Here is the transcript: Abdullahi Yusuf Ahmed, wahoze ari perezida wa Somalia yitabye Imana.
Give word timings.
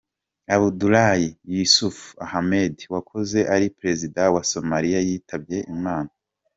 Abdullahi 0.55 1.27
Yusuf 1.55 1.97
Ahmed, 2.27 2.75
wahoze 2.93 3.39
ari 3.53 3.67
perezida 3.79 4.21
wa 4.33 4.41
Somalia 4.51 4.99
yitabye 5.07 5.57
Imana. 5.75 6.11